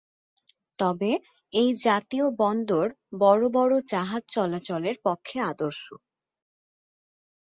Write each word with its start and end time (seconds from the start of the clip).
তবে 0.79 1.11
এই 1.53 1.69
জাতীয় 1.81 2.25
বন্দর 2.39 2.85
বড়ো 3.19 3.47
বড়ো 3.49 3.77
জাহাজ 3.91 4.23
চলাচলের 4.29 4.97
পক্ষে 5.05 5.37
আদর্শ। 5.51 5.83